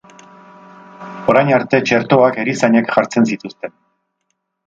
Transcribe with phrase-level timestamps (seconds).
[1.33, 3.77] Orain arte txertoak erizainek jartzen zituzten.